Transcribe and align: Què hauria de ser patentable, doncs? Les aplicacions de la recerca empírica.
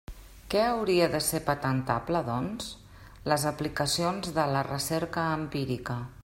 Què 0.51 0.61
hauria 0.67 1.09
de 1.15 1.19
ser 1.25 1.41
patentable, 1.49 2.21
doncs? 2.29 2.71
Les 3.33 3.47
aplicacions 3.51 4.33
de 4.39 4.51
la 4.57 4.65
recerca 4.71 5.29
empírica. 5.43 6.01